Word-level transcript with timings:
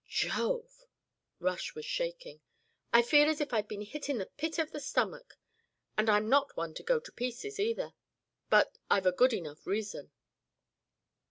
"Jove!" 0.07 0.83
Rush 1.39 1.75
was 1.75 1.85
shaking. 1.85 2.41
"I 2.91 3.03
feel 3.03 3.29
as 3.29 3.39
if 3.39 3.53
I'd 3.53 3.67
been 3.67 3.83
hit 3.83 4.09
in 4.09 4.17
the 4.17 4.25
pit 4.25 4.57
of 4.57 4.71
the 4.71 4.79
stomach. 4.79 5.37
And 5.95 6.09
I'm 6.09 6.27
not 6.27 6.57
one 6.57 6.73
to 6.73 6.81
go 6.83 6.99
to 6.99 7.11
pieces, 7.11 7.59
either. 7.59 7.93
But 8.49 8.79
I've 8.89 9.05
a 9.05 9.11
good 9.11 9.31
enough 9.31 9.67
reason." 9.67 10.09